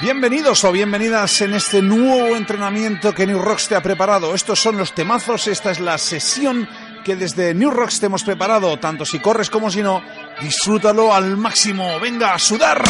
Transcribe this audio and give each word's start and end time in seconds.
Bienvenidos 0.00 0.62
o 0.64 0.72
bienvenidas 0.72 1.40
en 1.40 1.54
este 1.54 1.80
nuevo 1.80 2.36
entrenamiento 2.36 3.14
que 3.14 3.26
New 3.26 3.40
Rocks 3.40 3.68
te 3.68 3.76
ha 3.76 3.82
preparado. 3.82 4.34
Estos 4.34 4.60
son 4.60 4.76
los 4.76 4.94
temazos, 4.94 5.48
esta 5.48 5.70
es 5.70 5.80
la 5.80 5.96
sesión 5.96 6.68
que 7.02 7.16
desde 7.16 7.54
New 7.54 7.70
Rocks 7.70 7.98
te 7.98 8.06
hemos 8.06 8.22
preparado, 8.22 8.78
tanto 8.78 9.06
si 9.06 9.20
corres 9.20 9.48
como 9.48 9.70
si 9.70 9.82
no. 9.82 10.02
Disfrútalo 10.42 11.14
al 11.14 11.38
máximo. 11.38 11.98
Venga, 11.98 12.34
a 12.34 12.38
sudar. 12.38 12.82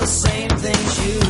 the 0.00 0.06
same 0.06 0.48
things 0.48 1.06
you 1.06 1.29